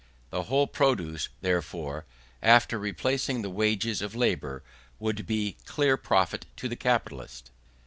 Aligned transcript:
The 0.31 0.45
whole 0.45 0.65
produce, 0.65 1.29
therefore, 1.41 2.05
after 2.41 2.79
replacing 2.79 3.43
the 3.43 3.51
wages 3.51 4.01
of 4.01 4.15
labour, 4.15 4.63
would 4.97 5.27
be 5.27 5.57
clear 5.67 5.95
profit 5.95 6.47
to 6.55 6.67
the 6.67 6.75
capitalist. 6.75 7.51